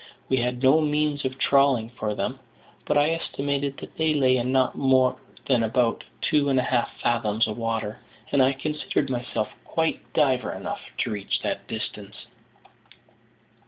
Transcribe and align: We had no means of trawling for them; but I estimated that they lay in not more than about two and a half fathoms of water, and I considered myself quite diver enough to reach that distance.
We 0.29 0.37
had 0.37 0.63
no 0.63 0.81
means 0.81 1.25
of 1.25 1.37
trawling 1.37 1.91
for 1.91 2.15
them; 2.15 2.39
but 2.85 2.97
I 2.97 3.11
estimated 3.11 3.77
that 3.77 3.97
they 3.97 4.15
lay 4.15 4.37
in 4.37 4.51
not 4.51 4.75
more 4.75 5.17
than 5.45 5.61
about 5.61 6.03
two 6.21 6.49
and 6.49 6.57
a 6.59 6.63
half 6.63 6.89
fathoms 6.99 7.45
of 7.47 7.55
water, 7.55 7.99
and 8.31 8.41
I 8.41 8.53
considered 8.53 9.11
myself 9.11 9.49
quite 9.63 10.01
diver 10.13 10.53
enough 10.53 10.81
to 11.01 11.11
reach 11.11 11.41
that 11.43 11.67
distance. 11.67 12.25